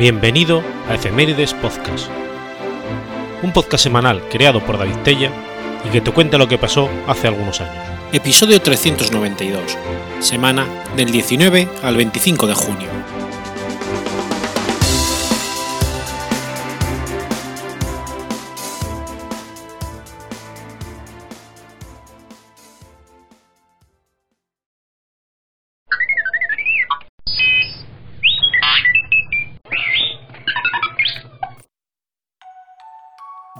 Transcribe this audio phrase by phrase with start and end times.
[0.00, 2.08] Bienvenido a Efemérides Podcast,
[3.42, 5.30] un podcast semanal creado por David Tella
[5.86, 7.84] y que te cuenta lo que pasó hace algunos años.
[8.10, 9.76] Episodio 392,
[10.20, 10.66] semana
[10.96, 12.88] del 19 al 25 de junio.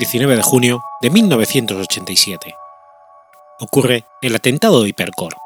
[0.00, 2.54] 19 de junio de 1987.
[3.58, 5.36] Ocurre el atentado de Hipercor.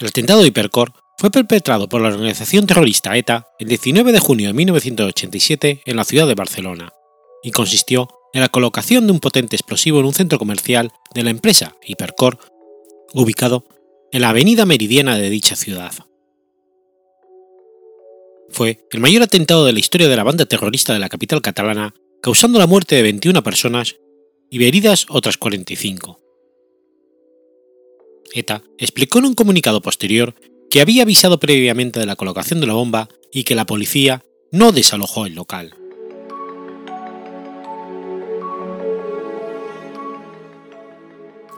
[0.00, 4.46] El atentado de Hipercor fue perpetrado por la organización terrorista ETA el 19 de junio
[4.46, 6.94] de 1987 en la ciudad de Barcelona
[7.42, 11.28] y consistió en la colocación de un potente explosivo en un centro comercial de la
[11.28, 12.38] empresa Hipercor,
[13.12, 13.66] ubicado
[14.10, 15.92] en la avenida meridiana de dicha ciudad
[18.52, 21.94] fue el mayor atentado de la historia de la banda terrorista de la capital catalana,
[22.22, 23.96] causando la muerte de 21 personas
[24.50, 26.20] y heridas otras 45.
[28.34, 30.34] ETA explicó en un comunicado posterior
[30.70, 34.72] que había avisado previamente de la colocación de la bomba y que la policía no
[34.72, 35.74] desalojó el local.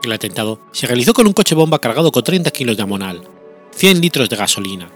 [0.02, 3.22] El atentado se realizó con un coche bomba cargado con 30 kilos de amonal,
[3.74, 4.92] 100 litros de gasolina,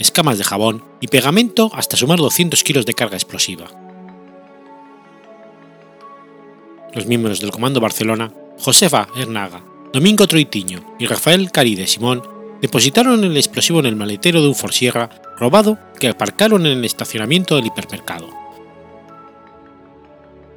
[0.00, 3.70] escamas de jabón y pegamento hasta sumar 200 kilos de carga explosiva.
[6.92, 9.62] Los miembros del Comando Barcelona, Josefa Hernaga,
[9.92, 12.22] Domingo Troitiño y Rafael Caride Simón
[12.60, 17.56] depositaron el explosivo en el maletero de un Forsierra robado que aparcaron en el estacionamiento
[17.56, 18.28] del hipermercado.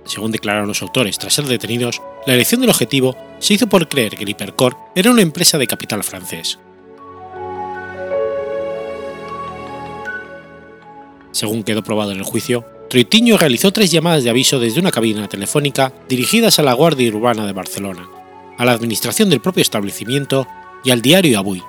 [0.05, 4.15] Según declararon los autores tras ser detenidos, la elección del objetivo se hizo por creer
[4.15, 6.59] que el Hipercor era una empresa de capital francés.
[11.33, 15.27] Según quedó probado en el juicio, Troitiño realizó tres llamadas de aviso desde una cabina
[15.27, 18.07] telefónica dirigidas a la Guardia Urbana de Barcelona,
[18.57, 20.47] a la administración del propio establecimiento
[20.83, 21.63] y al diario Avui.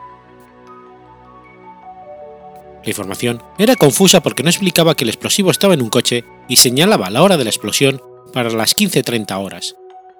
[2.84, 6.56] La información era confusa porque no explicaba que el explosivo estaba en un coche y
[6.56, 8.02] señalaba la hora de la explosión
[8.34, 9.76] para las 15.30 horas,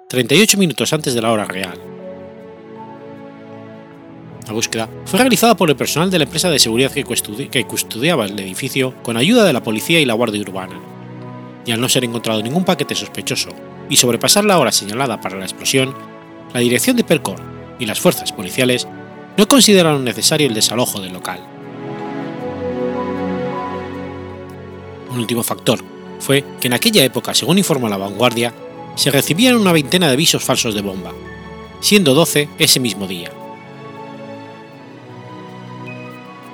[0.09, 2.04] 38 minutos antes de la hora real.
[4.47, 7.03] La búsqueda fue realizada por el personal de la empresa de seguridad que,
[7.65, 10.79] custodiaba el edificio con ayuda de la policía y la Guardia Urbana.
[11.65, 13.49] Y al no ser encontrado ningún paquete sospechoso
[13.89, 15.95] y sobrepasar la hora señalada para la explosión,
[16.53, 17.41] la dirección de Percor
[17.79, 18.87] y las fuerzas policiales
[19.35, 21.39] no consideraron necesario el desalojo del local.
[25.09, 25.79] Un último factor
[26.19, 28.53] fue que en aquella época, según informa la vanguardia,
[28.95, 31.13] se recibían una veintena de avisos falsos de bomba,
[31.79, 33.31] siendo 12 ese mismo día,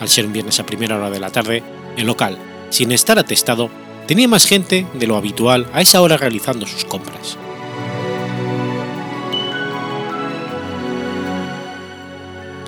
[0.01, 1.63] al ser un viernes a primera hora de la tarde,
[1.95, 2.37] el local,
[2.71, 3.69] sin estar atestado,
[4.07, 7.37] tenía más gente de lo habitual a esa hora realizando sus compras.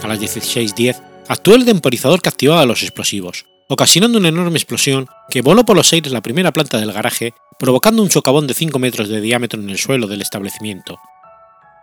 [0.03, 5.41] A las 16.10 actuó el temporizador que activaba los explosivos, ocasionando una enorme explosión que
[5.41, 9.09] voló por los aires la primera planta del garaje, provocando un socavón de 5 metros
[9.09, 10.99] de diámetro en el suelo del establecimiento,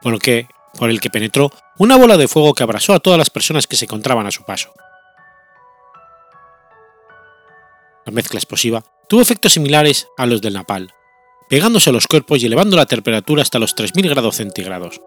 [0.00, 0.46] por, que,
[0.78, 3.76] por el que penetró una bola de fuego que abrasó a todas las personas que
[3.76, 4.72] se encontraban a su paso.
[8.06, 10.92] La mezcla explosiva tuvo efectos similares a los del napal,
[11.48, 15.00] pegándose a los cuerpos y elevando la temperatura hasta los 3.000 grados centígrados.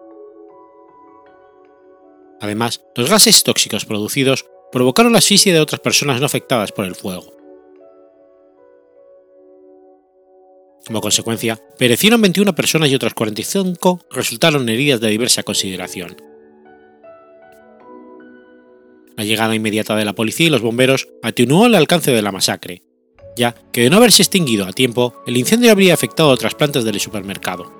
[2.40, 6.94] Además, los gases tóxicos producidos provocaron la asfixia de otras personas no afectadas por el
[6.94, 7.32] fuego.
[10.86, 16.33] Como consecuencia, perecieron 21 personas y otras 45 resultaron heridas de diversa consideración.
[19.16, 22.82] La llegada inmediata de la policía y los bomberos atenuó el alcance de la masacre,
[23.36, 26.84] ya que de no haberse extinguido a tiempo, el incendio habría afectado a otras plantas
[26.84, 27.72] del supermercado.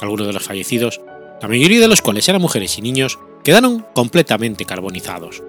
[0.00, 1.00] Algunos de los fallecidos,
[1.42, 5.42] la mayoría de los cuales eran mujeres y niños, quedaron completamente carbonizados.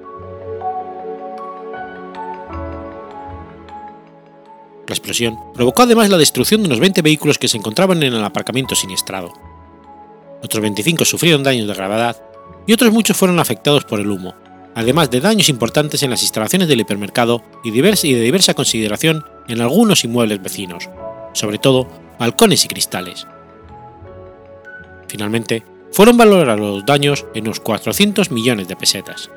[4.85, 8.23] La explosión provocó además la destrucción de unos 20 vehículos que se encontraban en el
[8.23, 9.33] aparcamiento siniestrado.
[10.41, 12.26] Otros 25 sufrieron daños de gravedad
[12.67, 14.35] y otros muchos fueron afectados por el humo,
[14.75, 20.03] además de daños importantes en las instalaciones del hipermercado y, de diversa consideración en algunos
[20.03, 20.87] inmuebles vecinos,
[21.33, 21.87] sobre todo
[22.19, 23.25] balcones y cristales.
[25.07, 29.31] Finalmente, fueron valorados los daños en unos 400 millones de pesetas.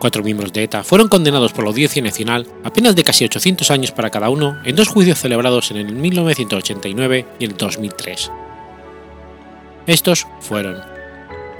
[0.00, 3.70] Cuatro miembros de ETA fueron condenados por la Audiencia Nacional a penas de casi 800
[3.70, 8.30] años para cada uno en dos juicios celebrados en el 1989 y el 2003.
[9.86, 10.78] Estos fueron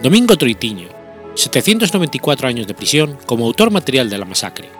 [0.02, 0.88] Domingo Troitiño,
[1.34, 4.70] 794 años de prisión como autor material de la masacre.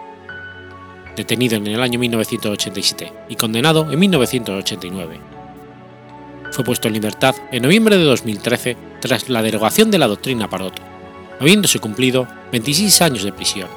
[1.15, 5.21] Detenido en el año 1987 y condenado en 1989.
[6.51, 10.90] Fue puesto en libertad en noviembre de 2013 tras la derogación de la doctrina Parot,
[11.41, 13.69] habiéndose cumplido 26 años de prisión.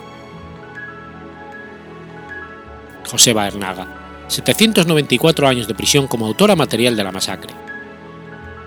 [3.10, 7.54] Joseba Hernaga, 794 años de prisión como autora material de la masacre.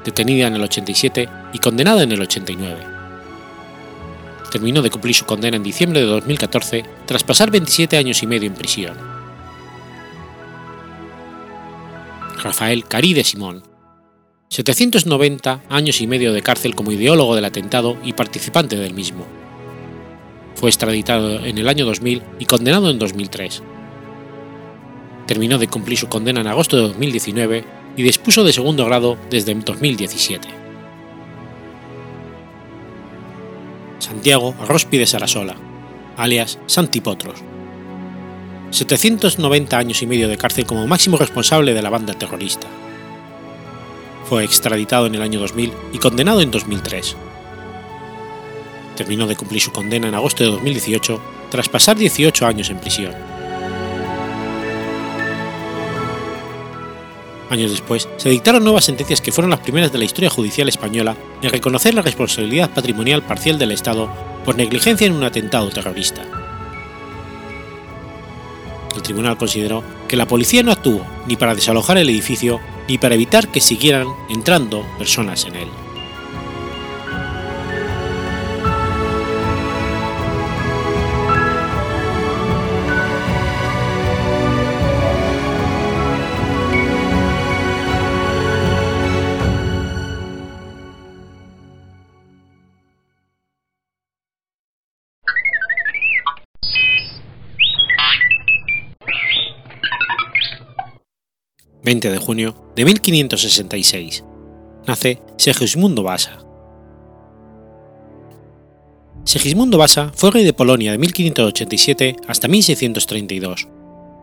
[0.04, 2.86] Detenida en el 87 y condenada en el 89.
[4.50, 8.46] Terminó de cumplir su condena en diciembre de 2014 tras pasar 27 años y medio
[8.46, 8.96] en prisión.
[12.42, 13.62] Rafael Caride Simón,
[14.48, 19.26] 790 años y medio de cárcel como ideólogo del atentado y participante del mismo.
[20.54, 23.62] Fue extraditado en el año 2000 y condenado en 2003
[25.26, 27.64] terminó de cumplir su condena en agosto de 2019
[27.96, 30.48] y dispuso de segundo grado desde 2017.
[33.98, 35.56] Santiago Arrospi de Sarasola,
[36.16, 37.42] alias Santi Potros.
[38.70, 42.68] 790 años y medio de cárcel como máximo responsable de la banda terrorista.
[44.28, 47.16] Fue extraditado en el año 2000 y condenado en 2003.
[48.96, 51.20] Terminó de cumplir su condena en agosto de 2018
[51.50, 53.14] tras pasar 18 años en prisión.
[57.50, 61.16] Años después, se dictaron nuevas sentencias que fueron las primeras de la historia judicial española
[61.42, 64.10] en reconocer la responsabilidad patrimonial parcial del Estado
[64.44, 66.24] por negligencia en un atentado terrorista.
[68.96, 73.14] El tribunal consideró que la policía no actuó ni para desalojar el edificio ni para
[73.14, 75.85] evitar que siguieran entrando personas en él.
[101.86, 104.24] 20 de junio de 1566.
[104.88, 106.38] Nace Segismundo Vasa.
[109.22, 113.68] Segismundo Vasa fue rey de Polonia de 1587 hasta 1632,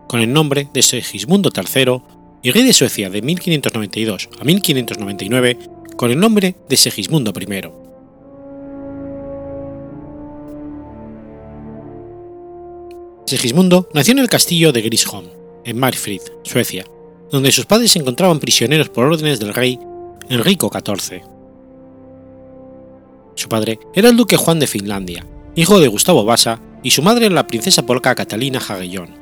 [0.09, 2.01] con el nombre de Segismundo III,
[2.41, 5.57] y rey de Suecia de 1592 a 1599
[5.95, 7.61] con el nombre de Segismundo I.
[13.25, 15.27] Segismundo nació en el castillo de Grisholm,
[15.63, 16.83] en Marfrid, Suecia,
[17.33, 19.79] donde sus padres se encontraban prisioneros por órdenes del rey
[20.29, 21.23] Enrico XIV.
[23.33, 25.25] Su padre era el duque Juan de Finlandia,
[25.55, 29.15] hijo de Gustavo Vasa, y su madre la princesa polaca Catalina Jagellón,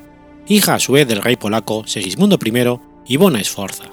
[0.45, 2.37] hija a su vez del rey polaco Segismundo
[3.07, 3.85] I Bona Esforza.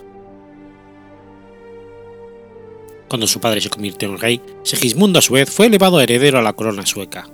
[3.09, 6.43] Cuando su padre se convirtió en rey, Segismundo a su vez fue elevado heredero a
[6.43, 7.29] la corona sueca.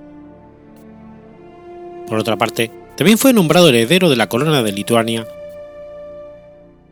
[2.07, 5.27] Por otra parte, también fue nombrado heredero de la corona de Lituania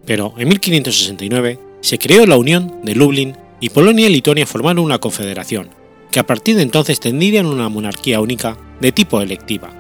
[0.04, 4.98] pero en 1569 se creó la Unión de Lublin y Polonia y Lituania formaron una
[4.98, 5.70] confederación,
[6.10, 9.70] que a partir de entonces tendrían una monarquía única de tipo electiva.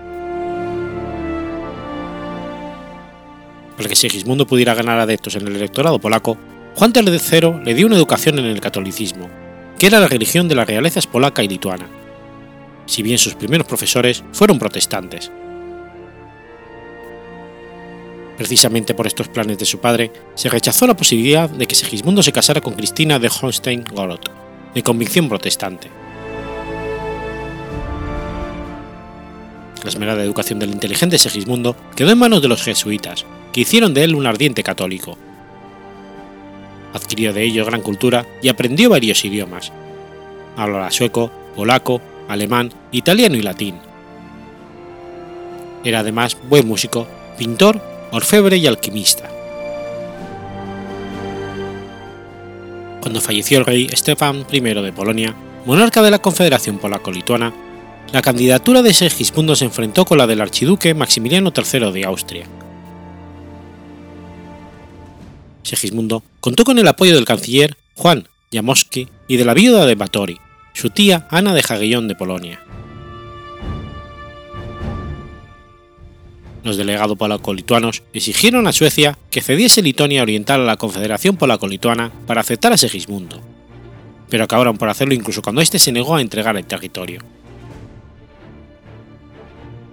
[3.76, 6.38] Para que Sigismundo pudiera ganar adeptos en el electorado polaco,
[6.76, 9.28] Juan III le dio una educación en el catolicismo,
[9.78, 11.88] que era la religión de las realezas polaca y lituana,
[12.86, 15.32] si bien sus primeros profesores fueron protestantes.
[18.42, 22.32] Precisamente por estos planes de su padre, se rechazó la posibilidad de que Segismundo se
[22.32, 24.32] casara con Cristina de Holstein-Golot,
[24.74, 25.88] de convicción protestante.
[29.84, 34.02] La esmerada educación del inteligente Segismundo quedó en manos de los jesuitas, que hicieron de
[34.02, 35.16] él un ardiente católico.
[36.94, 39.70] Adquirió de ello gran cultura y aprendió varios idiomas.
[40.56, 43.76] Hablaba sueco, polaco, alemán, italiano y latín.
[45.84, 47.06] Era además buen músico,
[47.38, 49.28] pintor orfebre y alquimista.
[53.00, 55.34] Cuando falleció el rey Estefan I de Polonia,
[55.66, 57.52] monarca de la Confederación Polaco-Lituana,
[58.12, 62.46] la candidatura de Segismundo se enfrentó con la del archiduque Maximiliano III de Austria.
[65.62, 70.38] Segismundo contó con el apoyo del canciller Juan Jamoski y de la viuda de Batory,
[70.74, 72.60] su tía Ana de Jagellón de Polonia.
[76.64, 82.40] Los delegados polaco-lituanos exigieron a Suecia que cediese Lituania Oriental a la Confederación Polaco-Lituana para
[82.40, 83.40] aceptar a Segismundo,
[84.28, 87.20] pero acabaron por hacerlo incluso cuando éste se negó a entregar el territorio.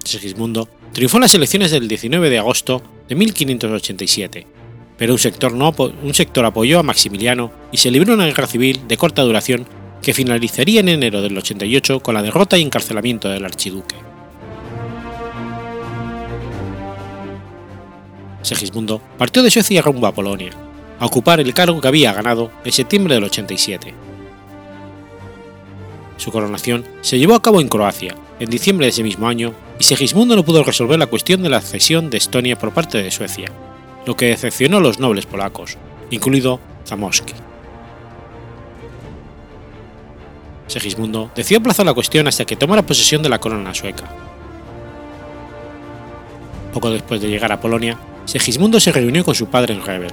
[0.03, 4.47] Segismundo triunfó en las elecciones del 19 de agosto de 1587,
[4.97, 5.73] pero un sector, no
[6.03, 9.67] un sector apoyó a Maximiliano y se libró una guerra civil de corta duración
[10.01, 13.95] que finalizaría en enero del 88 con la derrota y encarcelamiento del archiduque.
[18.41, 20.51] Segismundo partió de Suecia rumbo a Polonia,
[20.99, 23.93] a ocupar el cargo que había ganado en septiembre del 87.
[26.17, 29.83] Su coronación se llevó a cabo en Croacia, en diciembre de ese mismo año, y
[29.83, 33.51] Segismundo no pudo resolver la cuestión de la cesión de Estonia por parte de Suecia,
[34.05, 35.77] lo que decepcionó a los nobles polacos,
[36.11, 37.33] incluido Zamoski.
[40.67, 44.03] Segismundo decidió aplazar la cuestión hasta que tomara posesión de la corona sueca.
[46.73, 47.97] Poco después de llegar a Polonia,
[48.29, 50.11] Segismundo se reunió con su padre en Rebel.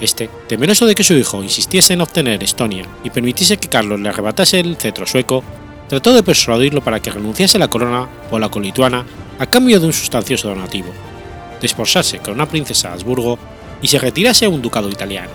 [0.00, 4.08] Este, temeroso de que su hijo insistiese en obtener Estonia y permitiese que Carlos le
[4.08, 5.44] arrebatase el cetro sueco,
[5.90, 9.04] trató de persuadirlo para que renunciase a la corona polaco-lituana
[9.38, 10.88] a cambio de un sustancioso donativo,
[11.60, 13.38] desposarse con una princesa Habsburgo
[13.82, 15.32] y se retirase a un ducado italiano.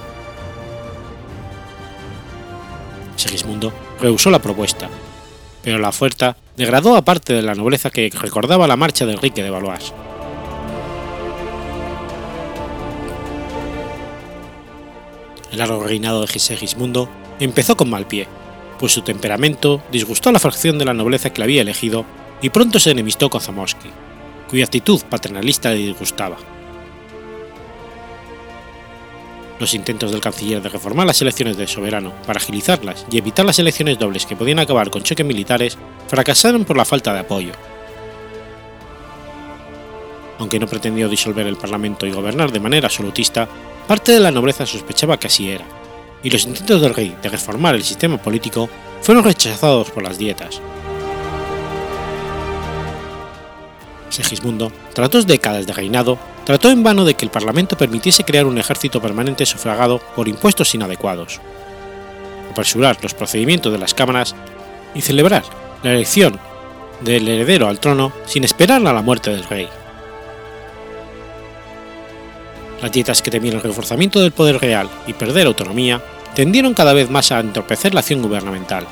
[3.16, 3.72] Segismundo
[4.02, 4.90] rehusó la propuesta,
[5.62, 9.44] pero la oferta degradó a parte de la nobleza que recordaba la marcha de Enrique
[9.44, 9.94] de Valois.
[15.52, 18.28] El largo reinado de Segismundo empezó con mal pie,
[18.80, 22.06] pues su temperamento disgustó a la fracción de la nobleza que le había elegido
[22.42, 23.90] y pronto se enemistó con Zamoski,
[24.50, 26.38] cuya actitud paternalista le disgustaba.
[29.60, 33.58] Los intentos del canciller de reformar las elecciones de soberano para agilizarlas y evitar las
[33.58, 35.78] elecciones dobles que podían acabar con choques militares
[36.08, 37.54] fracasaron por la falta de apoyo.
[40.38, 43.48] Aunque no pretendió disolver el Parlamento y gobernar de manera absolutista,
[43.88, 45.66] parte de la nobleza sospechaba que así era,
[46.22, 48.70] y los intentos del rey de reformar el sistema político
[49.02, 50.62] fueron rechazados por las dietas.
[54.10, 58.46] Segismundo, tras dos décadas de reinado, trató en vano de que el Parlamento permitiese crear
[58.46, 61.40] un ejército permanente sufragado por impuestos inadecuados,
[62.52, 64.36] apresurar los procedimientos de las cámaras
[64.96, 65.44] y celebrar
[65.84, 66.40] la elección
[67.02, 69.70] del heredero al trono sin esperar a la muerte del rey.
[72.82, 76.02] Las dietas que temían el reforzamiento del poder real y perder autonomía
[76.36, 78.86] tendieron cada vez más a entorpecer la acción gubernamental.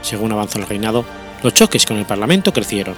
[0.00, 1.04] Según avanzó el reinado,
[1.42, 2.94] los choques con el Parlamento crecieron.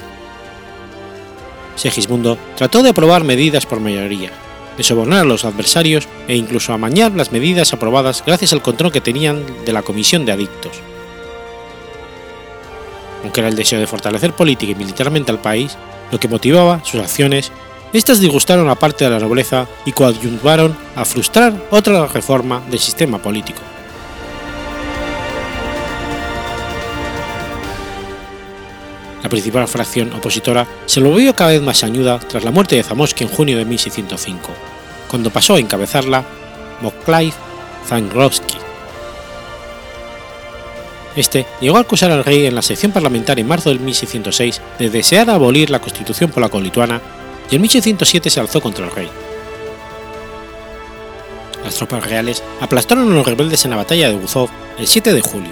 [1.75, 4.31] Segismundo trató de aprobar medidas por mayoría,
[4.77, 9.01] de sobornar a los adversarios e incluso amañar las medidas aprobadas gracias al control que
[9.01, 10.79] tenían de la Comisión de Adictos.
[13.23, 15.77] Aunque era el deseo de fortalecer política y militarmente al país
[16.11, 17.51] lo que motivaba sus acciones,
[17.93, 23.17] estas disgustaron a parte de la nobleza y coadyuvaron a frustrar otra reforma del sistema
[23.17, 23.61] político.
[29.23, 33.23] La principal fracción opositora se volvió cada vez más añuda tras la muerte de Zamoski
[33.23, 34.49] en junio de 1605,
[35.09, 36.23] cuando pasó a encabezarla
[36.81, 37.33] Mokláiv
[37.87, 38.57] Zangrowski.
[41.15, 44.89] Este llegó a acusar al rey en la sección parlamentaria en marzo de 1606 de
[44.89, 47.01] desear abolir la constitución polaco-lituana
[47.49, 49.09] y en 1607 se alzó contra el rey.
[51.63, 55.21] Las tropas reales aplastaron a los rebeldes en la batalla de Buzov el 7 de
[55.21, 55.51] julio,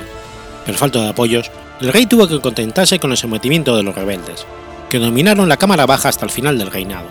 [0.66, 4.46] pero falta de apoyos, el rey tuvo que contentarse con el sometimiento de los rebeldes,
[4.90, 7.08] que dominaron la Cámara Baja hasta el final del reinado.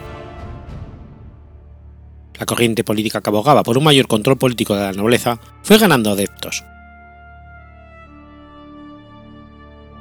[2.39, 6.11] La corriente política que abogaba por un mayor control político de la nobleza fue ganando
[6.11, 6.65] adeptos.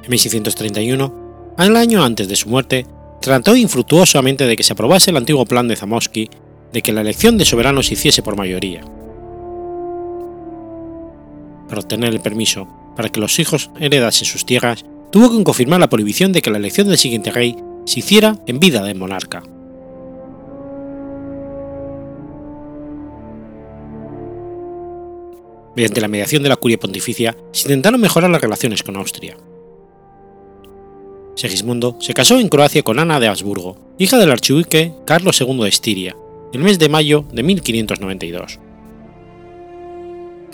[0.02, 2.86] En 1631, al año antes de su muerte,
[3.20, 6.30] trató infructuosamente de que se aprobase el antiguo plan de Zamoski
[6.72, 8.82] de que la elección de soberano se hiciese por mayoría.
[11.68, 15.88] Para obtener el permiso para que los hijos heredasen sus tierras, tuvo que confirmar la
[15.88, 19.42] prohibición de que la elección del siguiente rey se hiciera en vida del monarca.
[25.76, 29.36] Mediante la mediación de la curia pontificia, se intentaron mejorar las relaciones con Austria.
[31.34, 35.68] Segismundo se casó en Croacia con Ana de Habsburgo, hija del archiduque Carlos II de
[35.68, 36.16] Estiria,
[36.52, 38.60] el mes de mayo de 1592.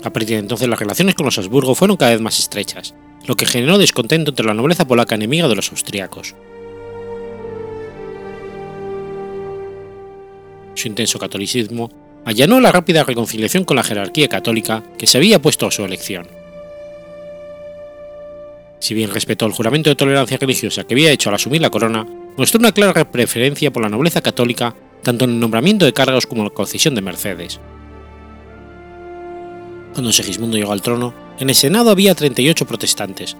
[0.03, 2.95] A partir de entonces las relaciones con los Habsburgo fueron cada vez más estrechas,
[3.27, 6.33] lo que generó descontento entre la nobleza polaca enemiga de los austriacos.
[10.73, 11.91] Su intenso catolicismo
[12.25, 16.40] allanó la rápida reconciliación con la jerarquía católica que se había puesto a su elección.
[18.81, 22.03] Si bien respetó el juramento de tolerancia religiosa que había hecho al asumir la corona,
[22.35, 26.41] mostró una clara preferencia por la nobleza católica tanto en el nombramiento de cargos como
[26.41, 27.59] en la concesión de mercedes.
[29.93, 33.37] Cuando Segismundo llegó al trono, en el Senado había 38 protestantes,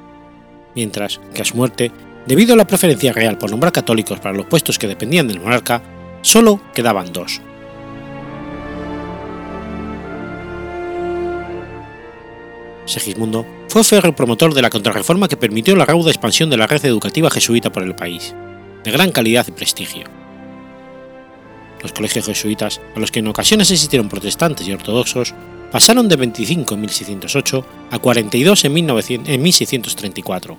[0.75, 1.91] mientras que a su muerte,
[2.27, 5.81] debido a la preferencia real por nombrar católicos para los puestos que dependían del monarca,
[6.21, 7.41] solo quedaban dos.
[12.85, 16.83] Segismundo fue férreo promotor de la contrarreforma que permitió la rauda expansión de la red
[16.83, 18.35] educativa jesuita por el país,
[18.83, 20.03] de gran calidad y prestigio.
[21.81, 25.33] Los colegios jesuitas, a los que en ocasiones existieron protestantes y ortodoxos,
[25.71, 30.57] pasaron de 25 en 1608 a 42 en, 1900, en 1634.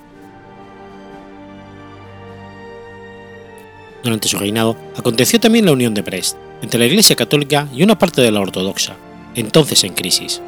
[4.02, 7.99] Durante su reinado aconteció también la unión de Brest entre la Iglesia católica y una
[7.99, 8.97] parte de la ortodoxa,
[9.35, 10.40] entonces en crisis.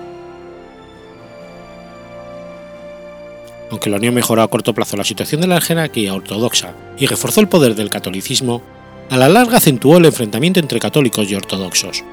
[3.71, 7.40] Aunque la unión mejoró a corto plazo la situación de la jerarquía ortodoxa y reforzó
[7.40, 8.62] el poder del catolicismo,
[9.11, 12.04] a la larga acentuó el enfrentamiento entre católicos y ortodoxos.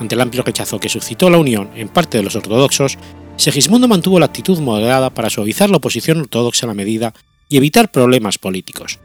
[0.00, 2.98] Ante el amplio rechazo que suscitó la unión en parte de los ortodoxos,
[3.36, 7.12] Segismundo mantuvo la actitud moderada para suavizar la oposición ortodoxa a la medida
[7.48, 8.98] y evitar problemas políticos.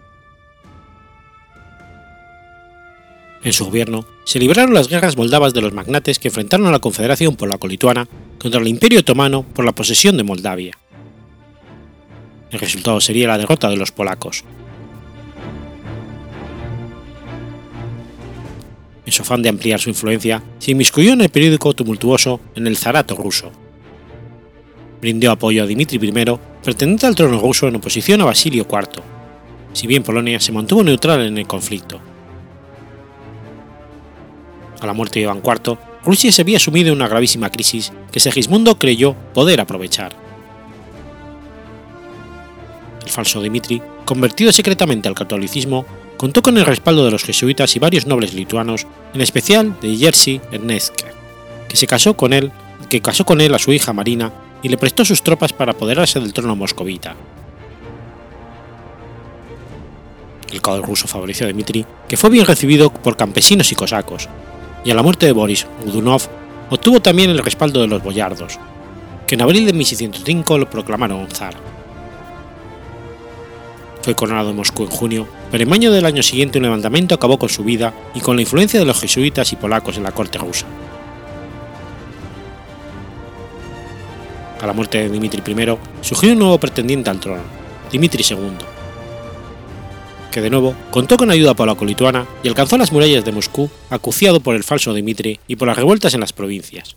[3.43, 6.79] En su gobierno se libraron las guerras moldavas de los magnates que enfrentaron a la
[6.79, 8.07] Confederación Polaco-Lituana
[8.38, 10.77] contra el Imperio Otomano por la posesión de Moldavia.
[12.51, 14.43] El resultado sería la derrota de los polacos.
[19.05, 22.77] En su afán de ampliar su influencia, se inmiscuyó en el periódico tumultuoso en el
[22.77, 23.51] Zarato ruso.
[25.01, 29.01] Brindó apoyo a Dmitri I, pretendiente al trono ruso en oposición a Basilio IV,
[29.74, 32.11] si bien Polonia se mantuvo neutral en el conflicto.
[34.81, 38.19] A la muerte de Iván IV, Rusia se había sumido en una gravísima crisis que
[38.19, 40.13] Segismundo creyó poder aprovechar.
[43.03, 45.85] El falso Dmitri, convertido secretamente al catolicismo,
[46.17, 50.41] contó con el respaldo de los jesuitas y varios nobles lituanos, en especial de Jerzy
[50.51, 51.05] Ernestke,
[51.69, 52.51] que se casó con él,
[52.89, 54.31] que casó con él a su hija Marina
[54.63, 57.15] y le prestó sus tropas para apoderarse del trono moscovita.
[60.51, 64.27] El caos ruso favoreció a Dmitri, que fue bien recibido por campesinos y cosacos,
[64.84, 66.24] y a la muerte de Boris Godunov
[66.70, 68.58] obtuvo también el respaldo de los boyardos,
[69.28, 71.56] que en abril de 1605 lo proclamaron zar.
[74.02, 77.38] Fue coronado en Moscú en junio, pero en mayo del año siguiente un levantamiento acabó
[77.38, 80.39] con su vida y con la influencia de los jesuitas y polacos en la corte
[80.39, 80.65] rusa.
[84.60, 87.44] A la muerte de Dmitri I surgió un nuevo pretendiente al trono,
[87.91, 88.81] Dmitri II,
[90.32, 94.56] que de nuevo contó con ayuda polaco-lituana y alcanzó las murallas de Moscú acuciado por
[94.56, 96.96] el falso Dmitri y por las revueltas en las provincias.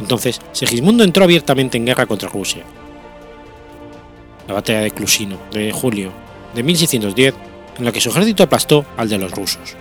[0.00, 2.64] Entonces, Segismundo entró abiertamente en guerra contra Rusia.
[4.48, 6.10] La batalla de Klusino de julio
[6.54, 7.34] de 1610,
[7.78, 9.76] en la que su ejército aplastó al de los rusos.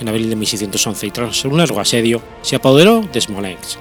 [0.00, 3.78] En abril de 1611 y tras un largo asedio, se apoderó de Smolensk,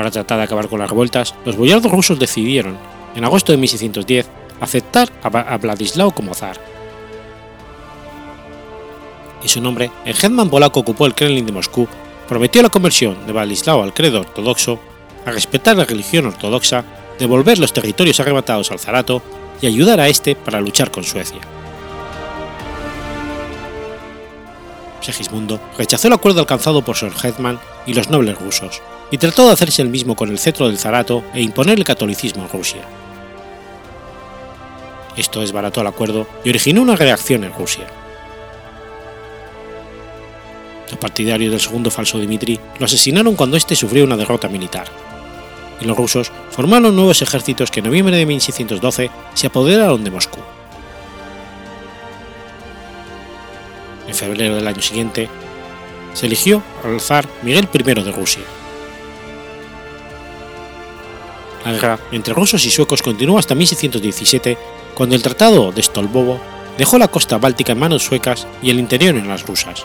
[0.00, 2.78] para tratar de acabar con las revueltas, los boyardos rusos decidieron,
[3.14, 6.58] en agosto de 1610, aceptar a Vladislao como zar.
[9.44, 11.86] Y su nombre, el hetman polaco ocupó el Kremlin de Moscú,
[12.26, 14.80] prometió la conversión de Vladislao al credo ortodoxo,
[15.26, 16.82] a respetar la religión ortodoxa,
[17.18, 19.20] devolver los territorios arrebatados al zarato
[19.60, 21.40] y ayudar a este para luchar con Suecia.
[25.02, 29.52] Segismundo rechazó el acuerdo alcanzado por Sor Hetman y los nobles rusos, y trató de
[29.52, 32.82] hacerse el mismo con el cetro del zarato e imponer el catolicismo en Rusia.
[35.16, 37.86] Esto desbarató el acuerdo y originó una reacción en Rusia.
[40.88, 44.86] Los partidarios del segundo falso Dimitri lo asesinaron cuando éste sufrió una derrota militar,
[45.80, 50.40] y los rusos formaron nuevos ejércitos que en noviembre de 1612 se apoderaron de Moscú.
[54.08, 55.28] En febrero del año siguiente,
[56.14, 58.42] se eligió al zar Miguel I de Rusia.
[61.64, 64.56] La guerra entre rusos y suecos continuó hasta 1617,
[64.94, 66.40] cuando el Tratado de Stolbovo
[66.78, 69.84] dejó la costa báltica en manos suecas y el interior en las rusas.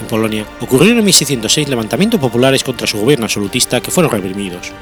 [0.00, 4.72] En Polonia ocurrieron en 1606 levantamientos populares contra su gobierno absolutista que fueron reprimidos.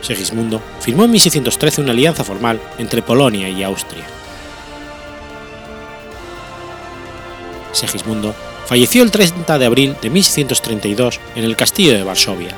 [0.00, 4.04] Segismundo firmó en 1613 una alianza formal entre Polonia y Austria.
[7.72, 8.34] Segismundo
[8.66, 12.54] falleció el 30 de abril de 1632 en el castillo de Varsovia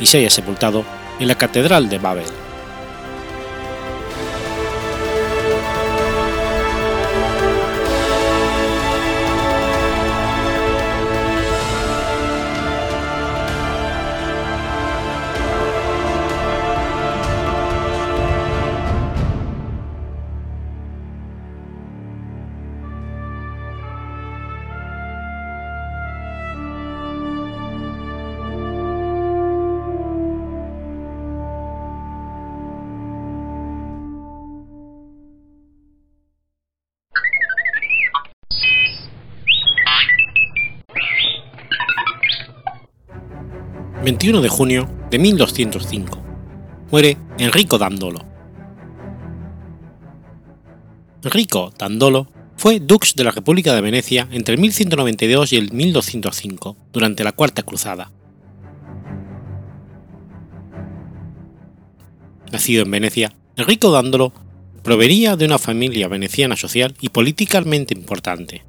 [0.00, 0.84] y se haya sepultado
[1.18, 2.45] en la catedral de Babel.
[44.26, 46.18] 21 de junio de 1205.
[46.90, 48.24] Muere Enrico Dandolo.
[51.22, 56.76] Enrico Dandolo fue dux de la República de Venecia entre el 1192 y el 1205,
[56.92, 58.10] durante la Cuarta Cruzada.
[62.50, 64.32] Nacido en Venecia, Enrico Dandolo
[64.82, 68.64] provenía de una familia veneciana social y políticamente importante.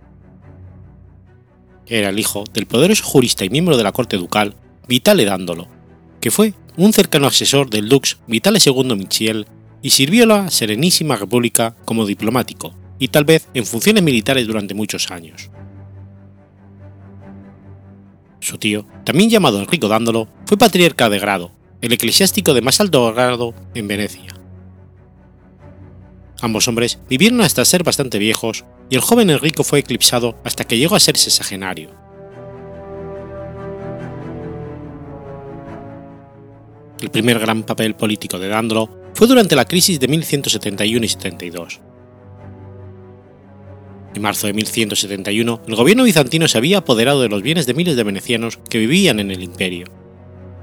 [1.88, 4.56] Era el hijo del poderoso jurista y miembro de la corte ducal
[4.88, 5.68] Vitale Dandolo,
[6.22, 9.48] que fue un cercano asesor del dux Vitale II Michiel
[9.82, 14.74] y sirvió a la Serenísima República como diplomático y tal vez en funciones militares durante
[14.74, 15.50] muchos años.
[18.40, 23.14] Su tío, también llamado Enrico Dándolo, fue patriarca de grado, el eclesiástico de más alto
[23.14, 24.36] grado en Venecia.
[26.40, 30.78] Ambos hombres vivieron hasta ser bastante viejos y el joven Enrico fue eclipsado hasta que
[30.78, 32.07] llegó a ser sexagenario.
[37.02, 41.82] El primer gran papel político de Dándolo fue durante la crisis de 1171 y 72.
[44.16, 47.96] En marzo de 1171, el gobierno bizantino se había apoderado de los bienes de miles
[47.96, 49.86] de venecianos que vivían en el imperio,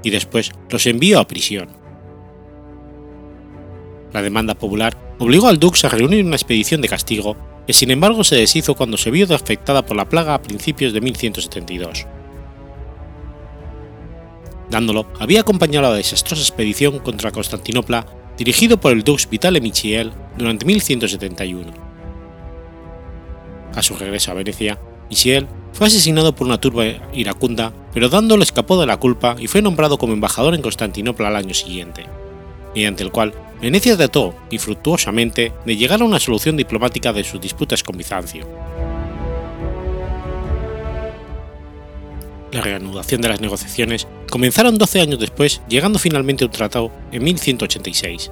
[0.03, 1.69] y después los envió a prisión.
[4.11, 8.25] La demanda popular obligó al dux a reunir una expedición de castigo, que sin embargo
[8.25, 12.05] se deshizo cuando se vio afectada por la plaga a principios de 1172.
[14.75, 18.05] Dándolo había acompañado la desastrosa expedición contra Constantinopla
[18.37, 21.71] dirigido por el dux Vitale Michiel durante 1171
[23.73, 24.77] a su regreso a Venecia,
[25.09, 26.83] Michiel fue asesinado por una turba
[27.13, 31.37] iracunda, pero Dándolo escapó de la culpa y fue nombrado como embajador en Constantinopla al
[31.37, 32.05] año siguiente,
[32.73, 37.81] mediante el cual Venecia trató, infructuosamente, de llegar a una solución diplomática de sus disputas
[37.81, 38.45] con Bizancio.
[42.55, 47.21] La reanudación de las negociaciones comenzaron 12 años después, llegando finalmente a un tratado en
[47.21, 48.31] 1186.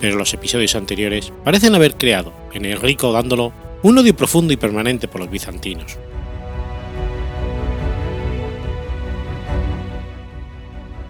[0.00, 5.08] Pero los episodios anteriores parecen haber creado en Enrico Dándolo un odio profundo y permanente
[5.08, 5.98] por los bizantinos.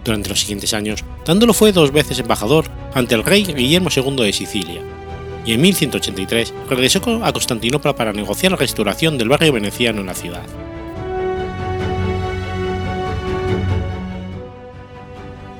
[0.03, 4.33] Durante los siguientes años, Dándolo fue dos veces embajador ante el rey Guillermo II de
[4.33, 4.81] Sicilia,
[5.45, 10.13] y en 1183 regresó a Constantinopla para negociar la restauración del barrio veneciano en la
[10.13, 10.43] ciudad.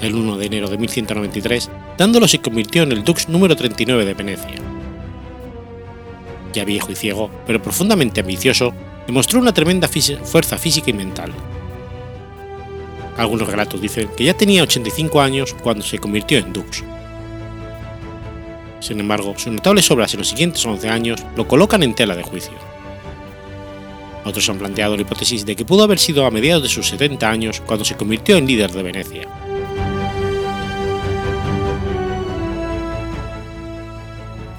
[0.04, 4.14] El 1 de enero de 1193, Dándolo se convirtió en el dux número 39 de
[4.14, 4.74] Venecia
[6.54, 8.74] ya viejo y ciego, pero profundamente ambicioso,
[9.08, 9.90] demostró una tremenda
[10.24, 11.34] fuerza física y mental.
[13.18, 16.84] Algunos relatos dicen que ya tenía 85 años cuando se convirtió en dux.
[18.80, 22.24] Sin embargo, sus notables obras en los siguientes 11 años lo colocan en tela de
[22.24, 22.54] juicio.
[24.26, 27.30] Otros han planteado la hipótesis de que pudo haber sido a mediados de sus 70
[27.30, 29.43] años cuando se convirtió en líder de Venecia.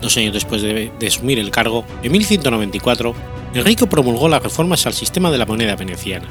[0.05, 3.15] Dos años después de, asumir el cargo, en 1194,
[3.55, 6.27] Enrico promulgó las reformas al sistema de la moneda veneciana.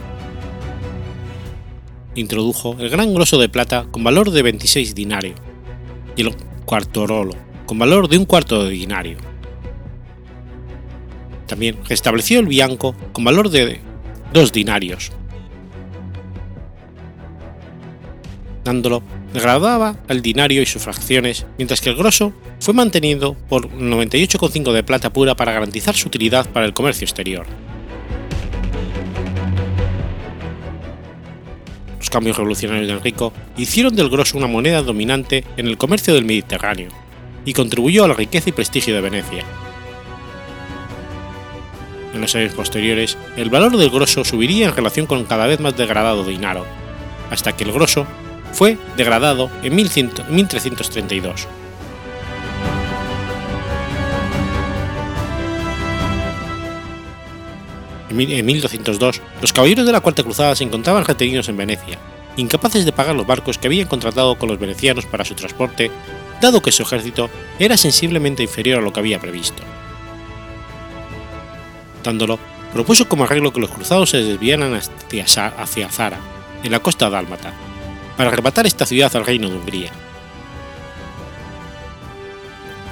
[2.13, 5.33] Introdujo el gran grosso de plata con valor de 26 dinario
[6.15, 7.33] y el cuartorolo
[7.65, 9.17] con valor de un cuarto de dinario.
[11.47, 13.79] También restableció el bianco con valor de
[14.33, 15.12] 2 dinarios,
[18.63, 19.01] dándolo
[19.33, 24.83] degradaba al dinario y sus fracciones, mientras que el grosso fue mantenido por 98,5 de
[24.83, 27.45] plata pura para garantizar su utilidad para el comercio exterior.
[31.97, 36.25] Los cambios revolucionarios de Enrico hicieron del grosso una moneda dominante en el comercio del
[36.25, 36.89] Mediterráneo
[37.43, 39.43] y contribuyó a la riqueza y prestigio de Venecia.
[42.13, 45.75] En los años posteriores, el valor del grosso subiría en relación con cada vez más
[45.75, 46.65] degradado dinaro,
[47.31, 48.05] hasta que el grosso
[48.53, 51.47] fue degradado en 1332.
[58.09, 61.97] En 1202, los caballeros de la Cuarta Cruzada se encontraban retenidos en Venecia,
[62.37, 65.89] incapaces de pagar los barcos que habían contratado con los venecianos para su transporte,
[66.39, 69.63] dado que su ejército era sensiblemente inferior a lo que había previsto.
[72.03, 72.37] Dándolo,
[72.71, 75.25] propuso como arreglo que los cruzados se desviaran hacia,
[75.89, 76.19] Zara,
[76.63, 77.53] en la costa dálmata,
[78.17, 79.91] para arrebatar esta ciudad al reino de Hungría.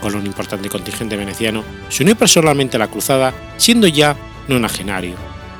[0.01, 4.15] Con un importante contingente veneciano, se unió personalmente a la cruzada, siendo ya
[4.47, 5.15] nonagenario,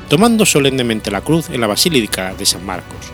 [0.10, 3.12] tomando solemnemente la cruz en la Basílica de San Marcos.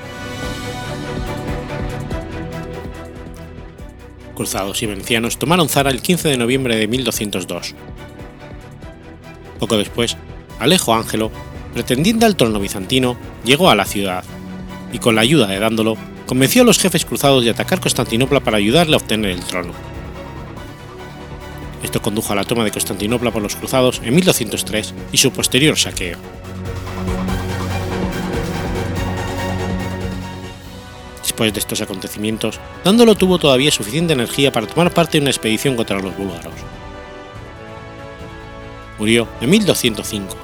[4.36, 7.76] Cruzados y venecianos tomaron Zara el 15 de noviembre de 1202.
[9.60, 10.16] Poco después,
[10.60, 11.32] Alejo Ángelo,
[11.74, 14.24] pretendiente al trono bizantino, llegó a la ciudad
[14.94, 18.58] y con la ayuda de Dándolo, convenció a los jefes cruzados de atacar Constantinopla para
[18.58, 19.74] ayudarle a obtener el trono.
[21.82, 25.78] Esto condujo a la toma de Constantinopla por los cruzados en 1203 y su posterior
[25.78, 26.18] saqueo.
[31.22, 35.76] Después de estos acontecimientos, Dándolo tuvo todavía suficiente energía para tomar parte en una expedición
[35.76, 36.54] contra los búlgaros.
[38.98, 40.36] Murió en 1205.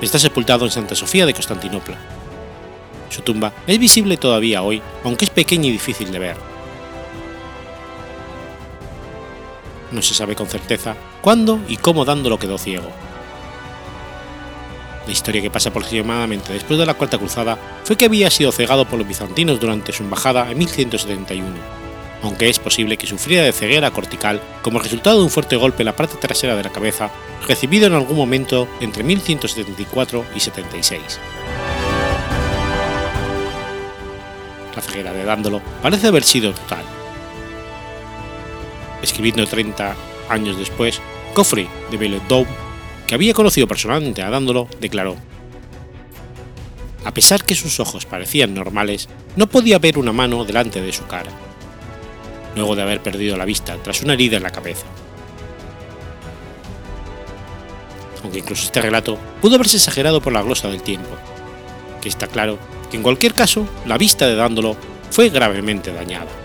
[0.00, 2.13] Está sepultado en Santa Sofía de Constantinopla.
[3.14, 6.36] Su tumba es visible todavía hoy, aunque es pequeña y difícil de ver.
[9.92, 12.90] No se sabe con certeza cuándo y cómo Dándolo quedó ciego.
[15.06, 18.84] La historia que pasa aproximadamente después de la Cuarta Cruzada fue que había sido cegado
[18.84, 21.46] por los bizantinos durante su embajada en 1171,
[22.24, 25.86] aunque es posible que sufriera de ceguera cortical como resultado de un fuerte golpe en
[25.86, 27.12] la parte trasera de la cabeza
[27.46, 31.20] recibido en algún momento entre 1174 y 76.
[34.74, 36.84] La ceguera de Dándolo parece haber sido total.
[39.02, 39.94] Escribiendo 30
[40.28, 41.00] años después,
[41.34, 42.64] Geoffrey de Belledome
[43.06, 45.16] que había conocido personalmente a Dándolo, declaró:
[47.04, 51.06] A pesar que sus ojos parecían normales, no podía ver una mano delante de su
[51.06, 51.30] cara,
[52.56, 54.86] luego de haber perdido la vista tras una herida en la cabeza.
[58.22, 61.10] Aunque incluso este relato pudo haberse exagerado por la glosa del tiempo,
[62.00, 62.58] que está claro
[62.94, 64.76] en cualquier caso la vista de Dándolo
[65.10, 66.44] fue gravemente dañada.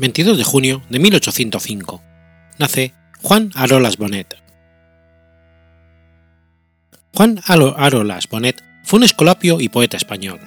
[0.00, 2.02] 22 de junio de 1805.
[2.58, 4.49] Nace Juan Arolas Bonet.
[7.20, 10.40] Juan Arolas Bonet fue un escolapio y poeta español.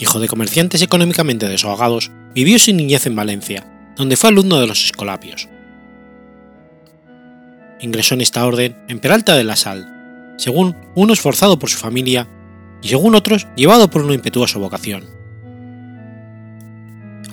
[0.00, 4.82] Hijo de comerciantes económicamente desahogados, vivió su niñez en Valencia, donde fue alumno de los
[4.86, 5.50] escolapios.
[7.78, 12.26] Ingresó en esta orden en Peralta de la Sal, según unos forzado por su familia
[12.80, 15.04] y según otros llevado por una impetuosa vocación.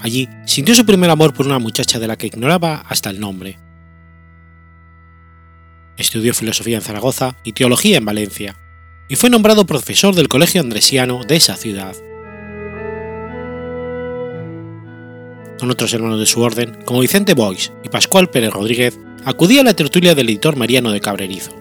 [0.01, 3.62] Allí sintió su primer amor por una muchacha de la que ignoraba hasta el nombre.
[6.03, 8.57] Estudió filosofía en Zaragoza y teología en Valencia,
[9.07, 11.95] y fue nombrado profesor del Colegio Andresiano de esa ciudad.
[15.57, 19.63] Con otros hermanos de su orden, como Vicente Boix y Pascual Pérez Rodríguez, acudía a
[19.63, 21.55] la tertulia del editor Mariano de Cabrerizo.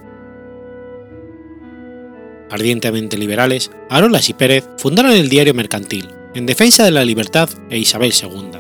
[2.51, 7.79] Ardientemente liberales, Arolas y Pérez fundaron el diario mercantil, en defensa de la libertad e
[7.79, 8.59] Isabel II.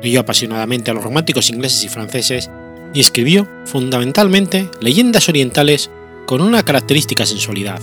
[0.00, 2.48] Leyó apasionadamente a los románticos ingleses y franceses
[2.92, 5.90] y escribió fundamentalmente leyendas orientales
[6.26, 7.80] con una característica sensualidad.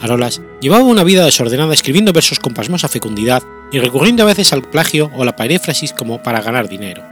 [0.00, 3.42] Arolas llevaba una vida desordenada escribiendo versos con pasmosa fecundidad
[3.72, 7.02] y recurriendo a veces al plagio o la paréfrasis como para ganar dinero.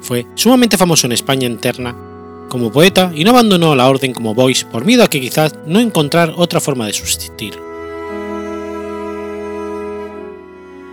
[0.00, 1.94] Fue sumamente famoso en España interna
[2.48, 5.78] como poeta y no abandonó la orden como Boyce por miedo a que quizás no
[5.78, 7.69] encontrar otra forma de subsistir.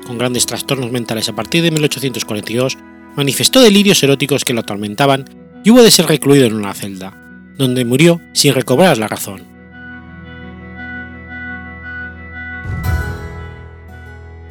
[0.07, 2.77] Con grandes trastornos mentales a partir de 1842,
[3.17, 5.25] manifestó delirios eróticos que lo atormentaban
[5.65, 7.13] y hubo de ser recluido en una celda,
[7.57, 9.43] donde murió sin recobrar la razón.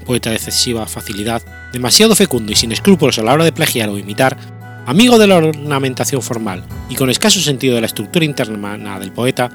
[0.05, 1.43] Poeta de excesiva facilidad,
[1.73, 4.37] demasiado fecundo y sin escrúpulos a la hora de plagiar o imitar,
[4.85, 9.51] amigo de la ornamentación formal y con escaso sentido de la estructura interna del poeta,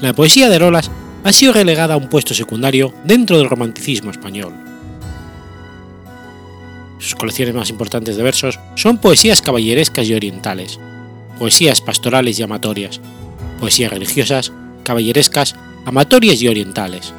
[0.00, 0.92] la poesía de Rolas
[1.24, 4.69] ha sido relegada a un puesto secundario dentro del romanticismo español.
[7.00, 10.78] Sus colecciones más importantes de versos son poesías caballerescas y orientales,
[11.38, 13.00] poesías pastorales y amatorias,
[13.58, 14.52] poesías religiosas,
[14.84, 17.14] caballerescas, amatorias y orientales.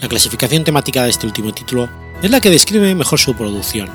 [0.00, 1.88] La clasificación temática de este último título
[2.22, 3.88] es la que describe mejor su producción.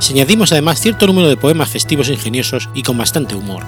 [0.00, 3.62] Si añadimos además cierto número de poemas festivos e ingeniosos y con bastante humor.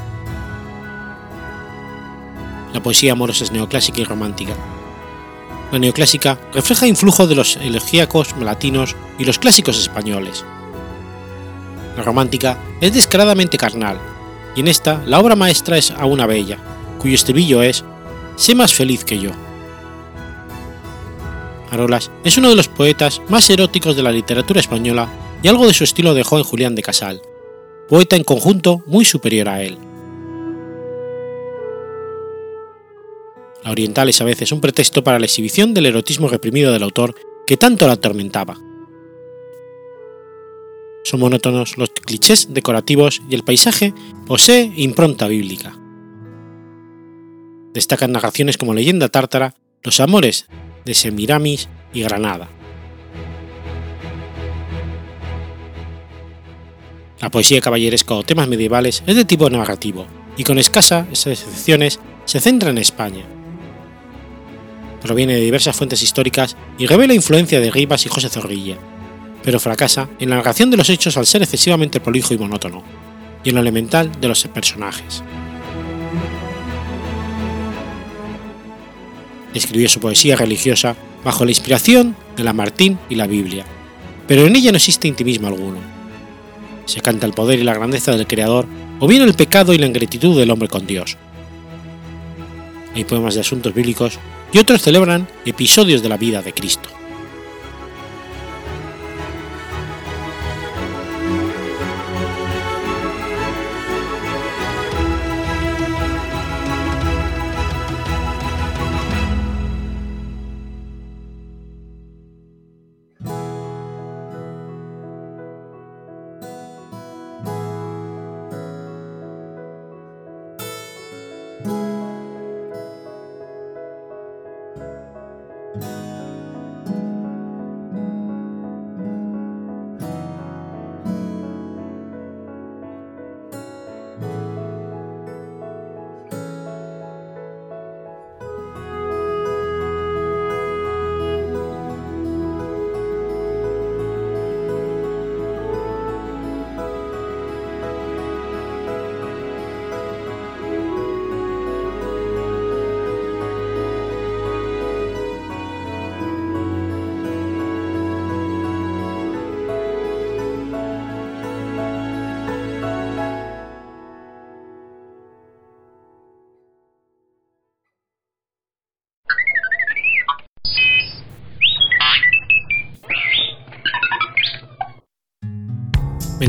[2.72, 4.56] La poesía amorosa es neoclásica y romántica.
[5.74, 10.44] La neoclásica refleja influjo de los elegíacos latinos y los clásicos españoles.
[11.96, 13.98] La romántica es descaradamente carnal,
[14.54, 16.58] y en esta la obra maestra es a una bella,
[17.00, 17.82] cuyo estribillo es
[18.36, 19.32] Sé más feliz que yo.
[21.72, 25.08] Arolas es uno de los poetas más eróticos de la literatura española
[25.42, 27.20] y algo de su estilo dejó en Julián de Casal,
[27.88, 29.76] poeta en conjunto muy superior a él.
[33.64, 37.14] La oriental es a veces un pretexto para la exhibición del erotismo reprimido del autor
[37.46, 38.58] que tanto la atormentaba.
[41.02, 43.94] Son monótonos los clichés decorativos y el paisaje
[44.26, 45.78] posee impronta bíblica.
[47.72, 50.46] Destacan narraciones como Leyenda Tártara, Los Amores
[50.84, 52.50] de Semiramis y Granada.
[57.20, 62.40] La poesía caballeresca o temas medievales es de tipo narrativo y con escasas excepciones se
[62.40, 63.24] centra en España.
[65.04, 68.78] Proviene de diversas fuentes históricas y revela influencia de Rivas y José Zorrilla,
[69.42, 72.82] pero fracasa en la narración de los hechos al ser excesivamente prolijo y monótono,
[73.44, 75.22] y en lo elemental de los personajes.
[79.52, 83.66] Escribió su poesía religiosa bajo la inspiración de la Martín y la Biblia,
[84.26, 85.80] pero en ella no existe intimismo alguno.
[86.86, 88.64] Se canta el poder y la grandeza del Creador
[89.00, 91.18] o bien el pecado y la ingratitud del hombre con Dios.
[92.94, 94.18] Hay poemas de asuntos bíblicos
[94.52, 96.88] y otros celebran episodios de la vida de Cristo.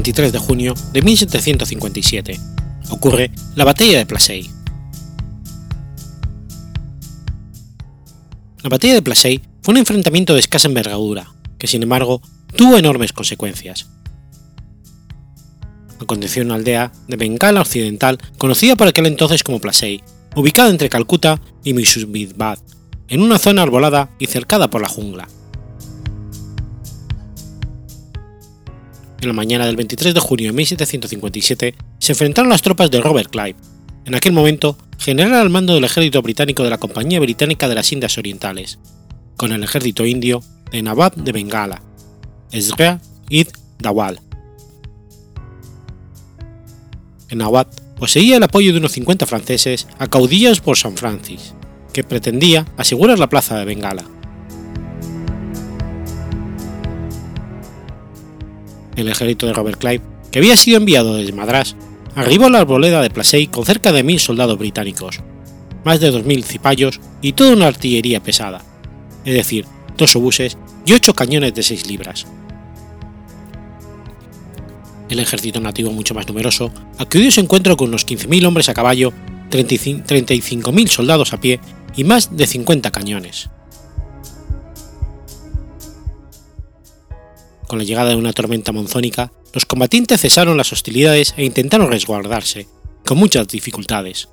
[0.05, 2.39] 23 de junio de 1757,
[2.91, 4.47] ocurre la Batalla de Plassey.
[8.61, 12.21] La Batalla de Plassey fue un enfrentamiento de escasa envergadura, que sin embargo
[12.55, 13.87] tuvo enormes consecuencias.
[15.99, 20.03] Aconteció en una aldea de Bengala Occidental conocida por aquel entonces como Plassey,
[20.35, 22.59] ubicada entre Calcuta y Mishubidbad,
[23.07, 25.27] en una zona arbolada y cercada por la jungla.
[29.25, 33.29] En la mañana del 23 de junio de 1757 se enfrentaron las tropas de Robert
[33.29, 33.55] Clive,
[34.05, 37.91] en aquel momento general al mando del ejército británico de la Compañía Británica de las
[37.91, 38.79] Indias Orientales,
[39.35, 41.81] con el ejército indio de Nawab de Bengala,
[42.51, 43.47] Ezra id
[43.79, 44.19] Dawal.
[47.29, 51.53] El Nawab poseía el apoyo de unos 50 franceses acaudillados por San Francis,
[51.93, 54.05] que pretendía asegurar la plaza de Bengala.
[58.95, 61.75] El ejército de Robert Clive, que había sido enviado desde Madras,
[62.15, 65.21] arribó a la arboleda de Plassey con cerca de mil soldados británicos,
[65.83, 68.61] más de 2.000 cipayos y toda una artillería pesada,
[69.23, 69.65] es decir,
[69.97, 72.25] dos obuses y ocho cañones de 6 libras.
[75.09, 79.13] El ejército nativo mucho más numeroso acudió su encuentro con unos 15.000 hombres a caballo,
[79.51, 81.59] 35.000 soldados a pie
[81.95, 83.49] y más de 50 cañones.
[87.67, 92.67] Con la llegada de una tormenta monzónica, los combatientes cesaron las hostilidades e intentaron resguardarse,
[93.05, 94.29] con muchas dificultades.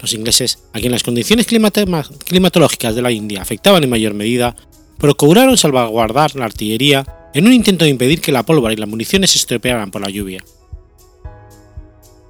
[0.00, 4.56] Los ingleses, a quien las condiciones climatológicas de la India afectaban en mayor medida,
[4.98, 9.30] procuraron salvaguardar la artillería en un intento de impedir que la pólvora y las municiones
[9.30, 10.44] se estropearan por la lluvia.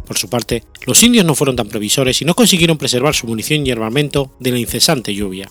[0.06, 3.66] Por su parte, los indios no fueron tan previsores y no consiguieron preservar su munición
[3.66, 5.50] y armamento de la incesante lluvia.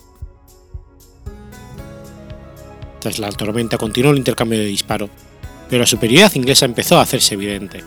[3.01, 5.09] Tras la tormenta continuó el intercambio de disparo,
[5.67, 7.83] pero la superioridad inglesa empezó a hacerse evidente.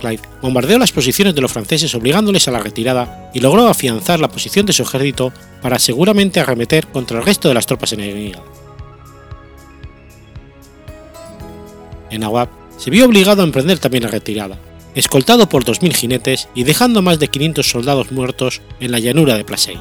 [0.00, 4.28] Clive bombardeó las posiciones de los franceses obligándoles a la retirada y logró afianzar la
[4.28, 8.40] posición de su ejército para seguramente arremeter contra el resto de las tropas enemigas.
[12.10, 12.48] En Nawab
[12.78, 14.58] se vio obligado a emprender también la retirada,
[14.94, 19.44] escoltado por 2.000 jinetes y dejando más de 500 soldados muertos en la llanura de
[19.44, 19.78] Plassey.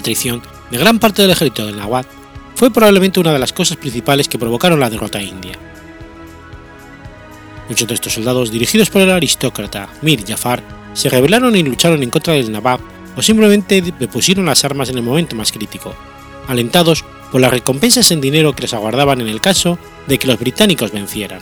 [0.00, 2.06] Traición de gran parte del ejército de Nawab
[2.54, 5.58] fue probablemente una de las cosas principales que provocaron la derrota india,
[7.68, 12.10] Muchos de estos soldados, dirigidos por el aristócrata Mir Jafar, se rebelaron y lucharon en
[12.10, 12.80] contra del Nawab
[13.16, 15.94] o simplemente depusieron las armas en el momento más crítico,
[16.46, 20.38] alentados por las recompensas en dinero que les aguardaban en el caso de que los
[20.38, 21.40] británicos vencieran.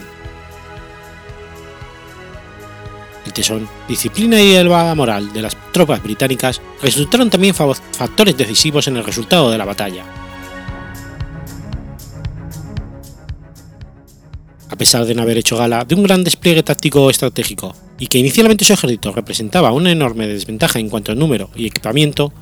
[3.25, 8.97] El tesón, disciplina y elevada moral de las tropas británicas resultaron también factores decisivos en
[8.97, 10.03] el resultado de la batalla.
[14.69, 18.17] A pesar de no haber hecho gala de un gran despliegue táctico estratégico y que
[18.17, 22.33] inicialmente su ejército representaba una enorme desventaja en cuanto a número y equipamiento,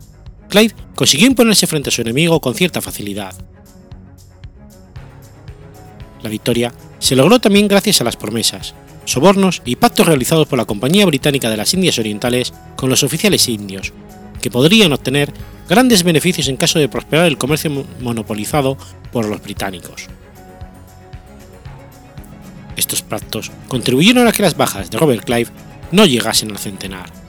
[0.50, 3.36] Clive consiguió imponerse frente a su enemigo con cierta facilidad.
[6.24, 8.76] La victoria se logró también gracias a las promesas,
[9.06, 13.48] sobornos y pactos realizados por la Compañía Británica de las Indias Orientales con los oficiales
[13.50, 13.94] indios,
[14.42, 15.34] que podrían obtener
[15.70, 18.78] grandes beneficios en caso de prosperar el comercio monopolizado
[19.12, 20.08] por los británicos.
[22.76, 25.52] Estos pactos contribuyeron a que las bajas de Robert Clive
[25.92, 27.21] no llegasen al centenar.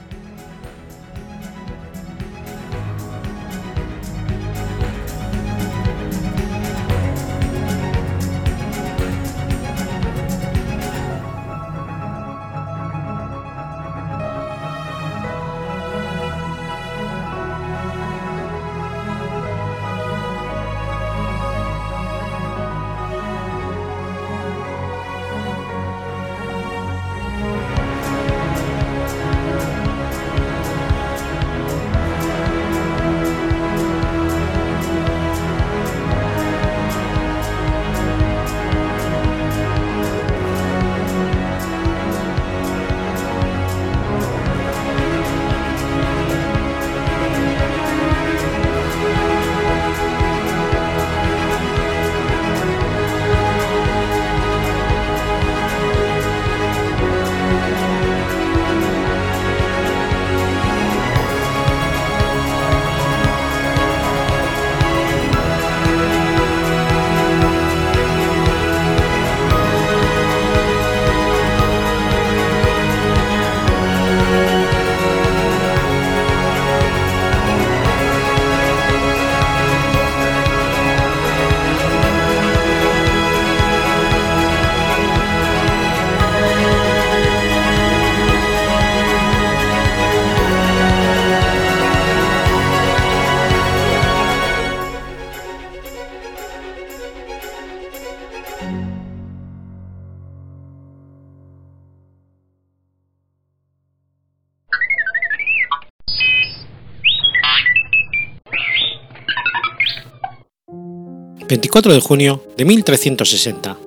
[111.73, 113.79] 24 de junio de 1360.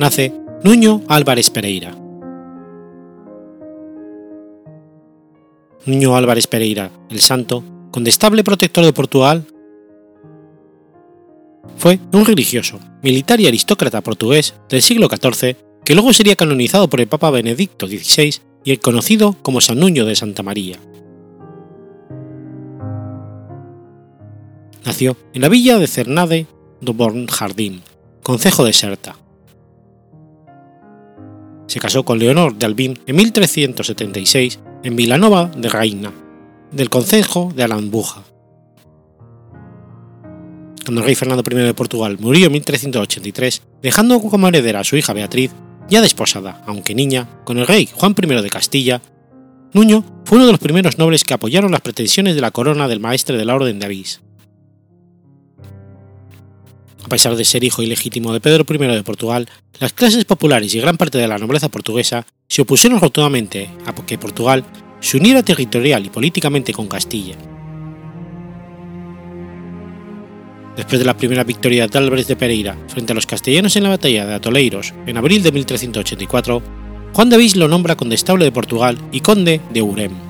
[0.00, 1.96] Nace Nuño Álvarez Pereira.
[5.86, 7.62] Nuño Álvarez Pereira, el santo,
[7.92, 9.46] condestable protector de Portugal,
[11.76, 17.00] fue un religioso, militar y aristócrata portugués del siglo XIV que luego sería canonizado por
[17.00, 20.80] el Papa Benedicto XVI y conocido como San Nuño de Santa María.
[24.84, 26.48] Nació en la villa de Cernade
[26.80, 27.82] do Born Jardín,
[28.22, 29.16] concejo de Serta.
[31.66, 36.12] Se casó con Leonor de Albín en 1376 en Vilanova de Reina,
[36.72, 38.24] del concejo de Alambuja.
[40.84, 44.96] Cuando el rey Fernando I de Portugal murió en 1383, dejando como heredera a su
[44.96, 45.52] hija Beatriz,
[45.88, 49.02] ya desposada, aunque niña, con el rey Juan I de Castilla,
[49.72, 52.98] Nuño fue uno de los primeros nobles que apoyaron las pretensiones de la corona del
[52.98, 54.20] maestre de la Orden de Avís.
[57.10, 59.48] Pesar de ser hijo ilegítimo de Pedro I de Portugal,
[59.80, 64.16] las clases populares y gran parte de la nobleza portuguesa se opusieron rotundamente a que
[64.16, 64.64] Portugal
[65.00, 67.34] se uniera territorial y políticamente con Castilla.
[70.76, 73.88] Después de la primera victoria de Álvarez de Pereira frente a los castellanos en la
[73.88, 76.62] batalla de Atoleiros en abril de 1384,
[77.12, 80.29] Juan de Avís lo nombra condestable de Portugal y conde de Urem.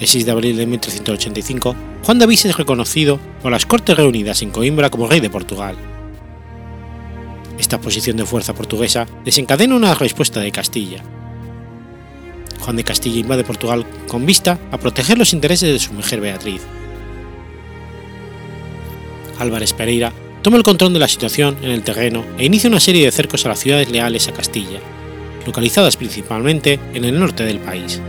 [0.00, 4.50] El 6 de abril de 1385, Juan de es reconocido por las Cortes reunidas en
[4.50, 5.76] Coimbra como rey de Portugal.
[7.58, 11.02] Esta posición de fuerza portuguesa desencadena una respuesta de Castilla.
[12.60, 16.62] Juan de Castilla invade Portugal con vista a proteger los intereses de su mujer Beatriz.
[19.38, 23.04] Álvarez Pereira toma el control de la situación en el terreno e inicia una serie
[23.04, 24.80] de cercos a las ciudades leales a Castilla,
[25.46, 28.00] localizadas principalmente en el norte del país.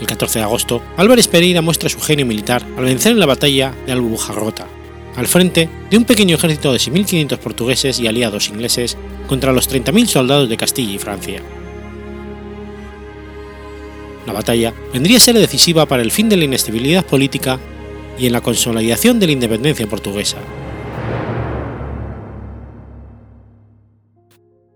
[0.00, 3.74] El 14 de agosto, Álvarez Pereira muestra su genio militar al vencer en la batalla
[3.86, 4.66] de Albujarrota,
[5.16, 10.06] al frente de un pequeño ejército de 6.500 portugueses y aliados ingleses contra los 30.000
[10.06, 11.42] soldados de Castilla y Francia.
[14.26, 17.58] La batalla vendría a ser decisiva para el fin de la inestabilidad política
[18.18, 20.38] y en la consolidación de la independencia portuguesa.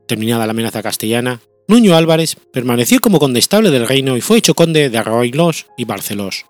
[0.07, 1.41] Terminada la amenaza castellana,
[1.71, 6.47] Nuño Álvarez permaneció como condestable del reino y fue hecho conde de Arroylos y Barcelos.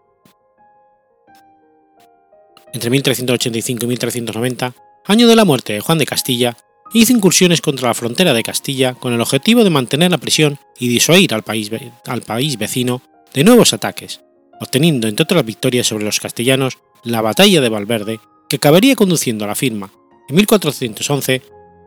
[2.73, 6.57] Entre 1385 y 1390, año de la muerte de Juan de Castilla,
[6.95, 10.89] hizo incursiones contra la frontera de Castilla con el objetivo de mantener la presión y
[10.89, 11.71] disuadir al país,
[12.07, 13.03] al país vecino
[13.35, 14.23] de nuevos ataques,
[14.59, 19.49] obteniendo entre otras victorias sobre los castellanos la batalla de Valverde, que acabaría conduciendo a
[19.49, 19.93] la firma,
[20.31, 21.43] en 1411,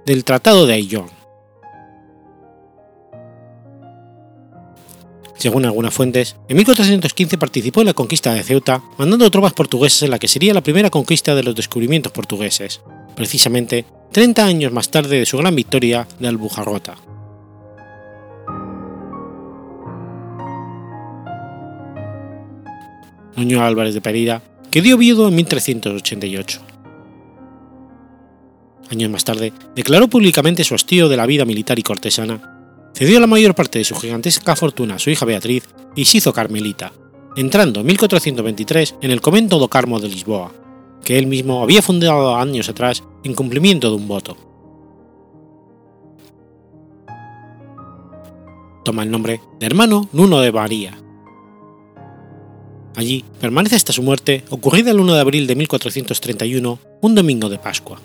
[0.06, 1.23] del Tratado de Ayllón.
[5.44, 10.12] Según algunas fuentes, en 1415 participó en la conquista de Ceuta, mandando tropas portuguesas en
[10.12, 12.80] la que sería la primera conquista de los descubrimientos portugueses,
[13.14, 13.84] precisamente
[14.14, 16.96] 30 años más tarde de su gran victoria de Albujarrota.
[23.36, 24.42] Nuño Álvarez de Pereira
[24.72, 26.62] quedó viudo en 1388.
[28.92, 32.53] Años más tarde, declaró públicamente su hastío de la vida militar y cortesana
[32.94, 36.34] cedió la mayor parte de su gigantesca fortuna a su hija Beatriz y se hizo
[36.34, 36.94] carmelita,
[37.36, 40.52] entrando en 1423 en el convento do Carmo de Lisboa,
[41.04, 44.38] que él mismo había fundado años atrás en cumplimiento de un voto.
[48.84, 50.98] Toma el nombre de hermano Nuno de María.
[52.96, 57.58] Allí permanece hasta su muerte, ocurrida el 1 de abril de 1431, un domingo de
[57.58, 58.00] Pascua.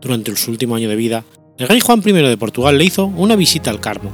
[0.00, 1.24] Durante su último año de vida,
[1.60, 4.10] el rey Juan I de Portugal le hizo una visita al Carmo.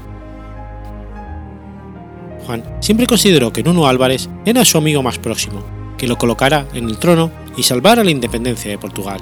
[2.44, 5.64] Juan siempre consideró que Nuno Álvarez era su amigo más próximo,
[5.96, 9.20] que lo colocara en el trono y salvara la independencia de Portugal.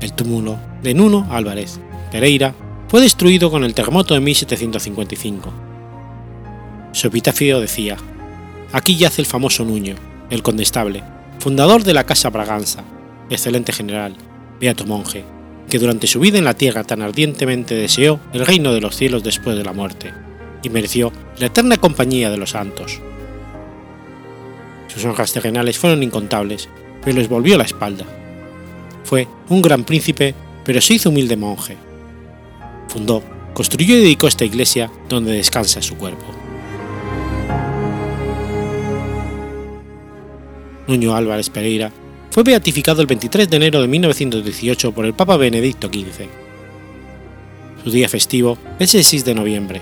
[0.00, 1.78] El túmulo de Nuno Álvarez
[2.10, 2.52] Pereira
[2.88, 5.52] fue destruido con el terremoto de 1755.
[6.90, 7.96] Su epitafio decía:
[8.72, 9.94] Aquí yace el famoso Nuño,
[10.30, 11.04] el condestable,
[11.38, 12.82] fundador de la Casa Braganza,
[13.30, 14.16] excelente general,
[14.60, 15.24] beato monje,
[15.68, 19.22] que durante su vida en la tierra tan ardientemente deseó el reino de los cielos
[19.22, 20.12] después de la muerte,
[20.62, 23.00] y mereció la eterna compañía de los santos.
[24.88, 26.68] Sus honras terrenales fueron incontables,
[27.04, 28.04] pero les volvió la espalda.
[29.04, 31.76] Fue un gran príncipe, pero se hizo humilde monje.
[32.88, 33.22] Fundó,
[33.52, 36.24] construyó y dedicó esta iglesia donde descansa su cuerpo.
[40.88, 41.92] Nuño Álvarez Pereira
[42.36, 46.26] fue beatificado el 23 de enero de 1918 por el Papa Benedicto XV.
[47.82, 49.80] Su día festivo es el 6 de noviembre.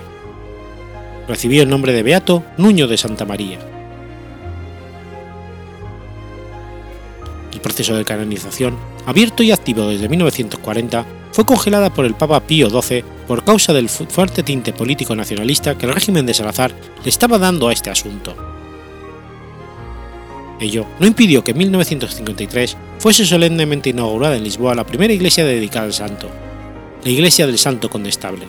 [1.27, 3.59] Recibió el nombre de Beato Nuño de Santa María.
[7.51, 12.69] El proceso de canonización, abierto y activo desde 1940, fue congelada por el Papa Pío
[12.69, 17.37] XII por causa del fuerte tinte político nacionalista que el régimen de Salazar le estaba
[17.37, 18.54] dando a este asunto.
[20.59, 25.85] Ello no impidió que en 1953 fuese solemnemente inaugurada en Lisboa la primera iglesia dedicada
[25.85, 26.29] al santo,
[27.03, 28.45] la Iglesia del Santo Condestable,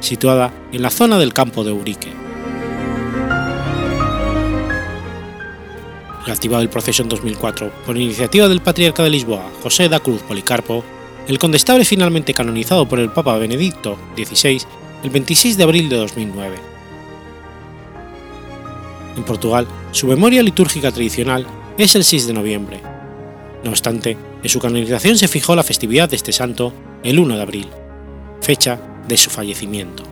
[0.00, 2.08] situada en la zona del campo de Urique.
[6.24, 10.84] Reactivado el proceso en 2004 por iniciativa del patriarca de Lisboa, José da Cruz Policarpo,
[11.28, 14.62] el condestable finalmente canonizado por el Papa Benedicto XVI
[15.04, 16.71] el 26 de abril de 2009.
[19.16, 21.46] En Portugal, su memoria litúrgica tradicional
[21.78, 22.80] es el 6 de noviembre.
[23.64, 27.42] No obstante, en su canonización se fijó la festividad de este santo el 1 de
[27.42, 27.68] abril,
[28.40, 30.11] fecha de su fallecimiento.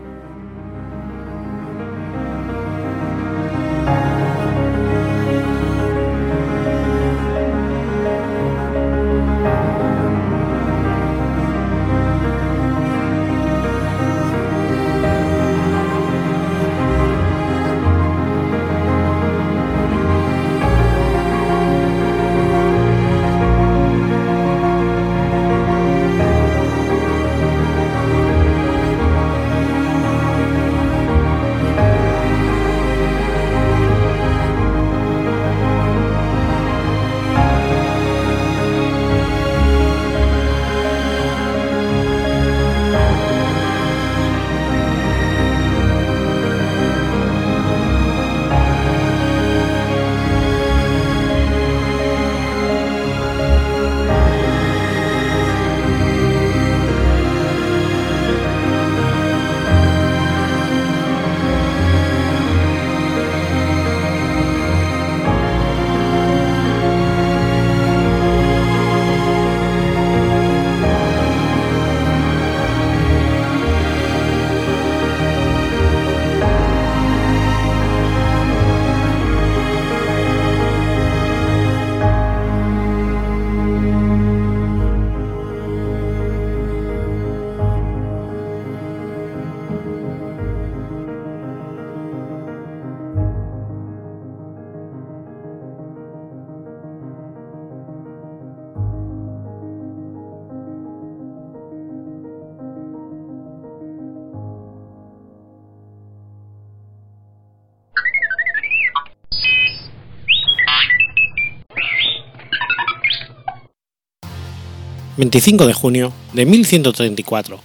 [115.20, 117.60] 25 de junio de 1134.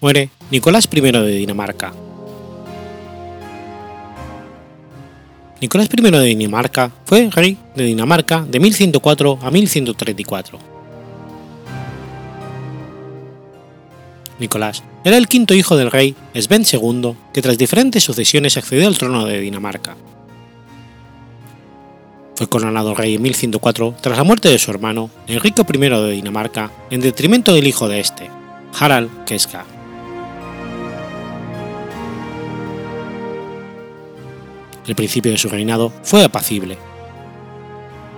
[0.00, 1.92] Muere Nicolás I de Dinamarca.
[5.60, 10.58] Nicolás I de Dinamarca fue rey de Dinamarca de 1104 a 1134.
[14.38, 18.96] Nicolás era el quinto hijo del rey Sven II, que tras diferentes sucesiones accedió al
[18.96, 19.94] trono de Dinamarca.
[22.38, 26.70] Fue coronado rey en 1104 tras la muerte de su hermano, Enrique I de Dinamarca,
[26.88, 28.30] en detrimento del hijo de este,
[28.78, 29.64] Harald Keska.
[34.86, 36.78] El principio de su reinado fue apacible.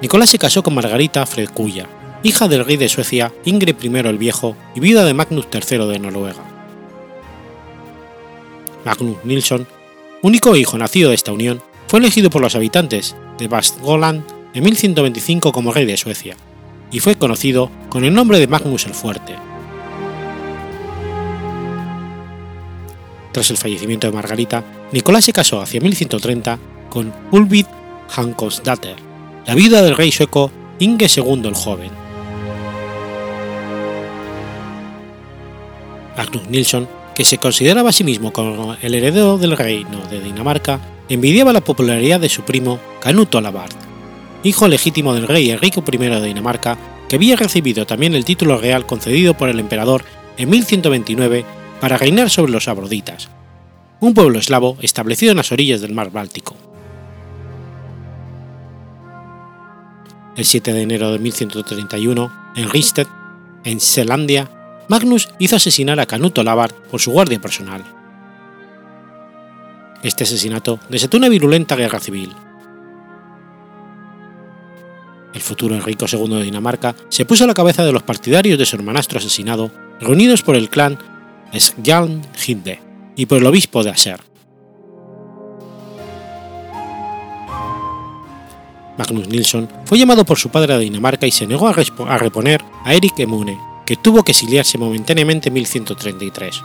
[0.02, 1.88] Nicolás se casó con Margarita Fredkuya,
[2.22, 5.98] hija del rey de Suecia Ingrid I el Viejo y viuda de Magnus III de
[5.98, 6.44] Noruega.
[8.84, 9.66] Magnus Nilsson,
[10.20, 14.22] único hijo nacido de esta unión, fue elegido por los habitantes de Vastgoland
[14.54, 16.36] en 1125 como rey de Suecia,
[16.92, 19.34] y fue conocido con el nombre de Magnus el Fuerte.
[23.32, 24.62] Tras el fallecimiento de Margarita,
[24.92, 27.66] Nicolás se casó hacia 1130 con Ulvid
[28.14, 28.96] Hankonsdatter,
[29.46, 31.90] la viuda del rey sueco Inge II el Joven.
[36.16, 40.80] Magnus Nilsson, que se consideraba a sí mismo como el heredero del reino de Dinamarca,
[41.10, 43.74] envidiaba la popularidad de su primo Canuto Alabard,
[44.44, 48.86] hijo legítimo del rey Enrique I de Dinamarca, que había recibido también el título real
[48.86, 50.04] concedido por el emperador
[50.38, 51.44] en 1129
[51.80, 53.28] para reinar sobre los abroditas,
[53.98, 56.54] un pueblo eslavo establecido en las orillas del mar Báltico.
[60.36, 63.08] El 7 de enero de 1131, en Risted,
[63.64, 64.48] en Selandia,
[64.88, 67.99] Magnus hizo asesinar a Canuto Labard por su guardia personal.
[70.02, 72.32] Este asesinato desató una virulenta guerra civil.
[75.34, 78.66] El futuro Enrique II de Dinamarca se puso a la cabeza de los partidarios de
[78.66, 79.70] su hermanastro asesinado,
[80.00, 80.98] reunidos por el clan
[81.56, 82.80] Skjalmhinde
[83.14, 84.20] y por el obispo de Aser.
[88.96, 91.74] Magnus Nilsson fue llamado por su padre a Dinamarca y se negó a,
[92.08, 96.62] a reponer a Erik Emune, que tuvo que exiliarse momentáneamente en 1133.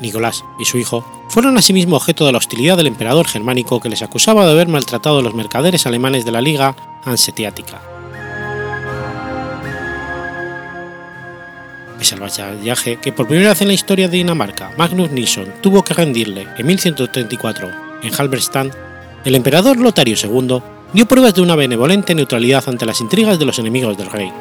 [0.00, 4.02] Nicolás y su hijo fueron asimismo objeto de la hostilidad del emperador germánico que les
[4.02, 6.74] acusaba de haber maltratado a los mercaderes alemanes de la Liga
[7.04, 7.80] Hansetiática.
[11.98, 15.82] Pese al vallaje que por primera vez en la historia de Dinamarca Magnus Nilsson tuvo
[15.82, 17.68] que rendirle en 1134
[18.02, 18.74] en Halberstadt,
[19.24, 20.62] el emperador Lotario II
[20.94, 24.32] dio pruebas de una benevolente neutralidad ante las intrigas de los enemigos del rey.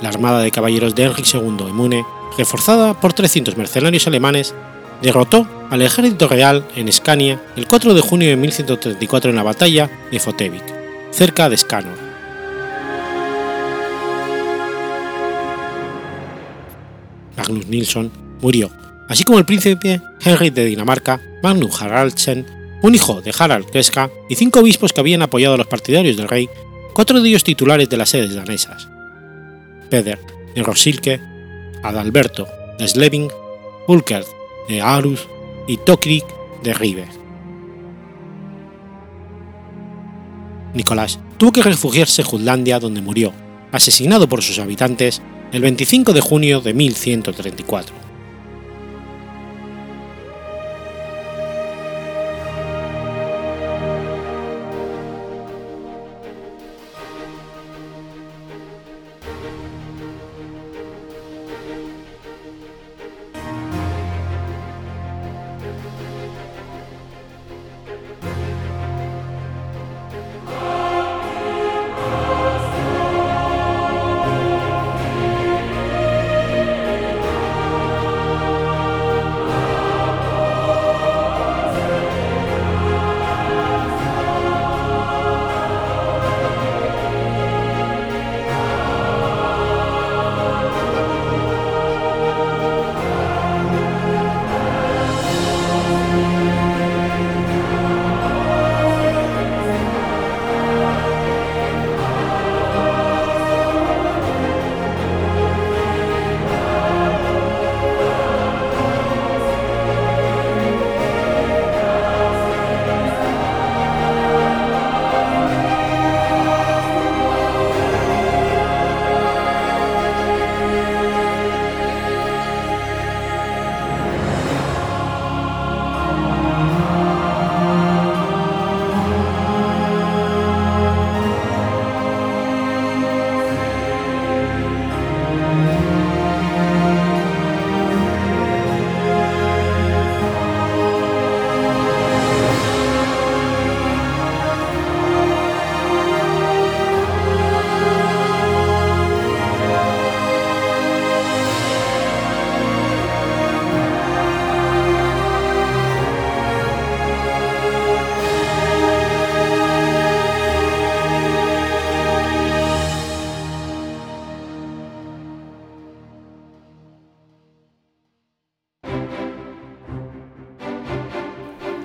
[0.00, 2.04] La armada de caballeros de Enrique II Emune,
[2.36, 4.54] reforzada por 300 mercenarios alemanes,
[5.02, 9.90] derrotó al ejército real en Escania el 4 de junio de 1134 en la batalla
[10.10, 10.64] de Fotevik,
[11.10, 11.98] cerca de Skanor.
[17.36, 18.70] Magnus Nilsson murió,
[19.08, 22.46] así como el príncipe Henry de Dinamarca, Magnus Haraldsen,
[22.82, 26.28] un hijo de Harald Kreska y cinco obispos que habían apoyado a los partidarios del
[26.28, 26.48] rey,
[26.94, 28.88] cuatro de ellos titulares de las sedes danesas,
[29.90, 30.18] Peder
[30.54, 31.20] de Rosilke,
[31.82, 32.46] Adalberto
[32.78, 33.28] de Sleving,
[33.86, 34.26] Ulkert
[34.68, 35.28] de Arus
[35.66, 36.24] y Tokrik
[36.62, 37.06] de Ribe.
[40.74, 43.32] Nicolás tuvo que refugiarse en Jutlandia donde murió,
[43.70, 45.22] asesinado por sus habitantes,
[45.52, 48.03] el 25 de junio de 1134.